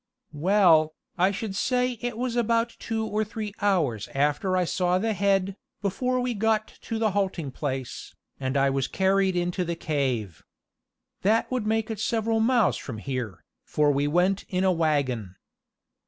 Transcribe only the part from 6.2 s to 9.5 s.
got to the halting place, and I was carried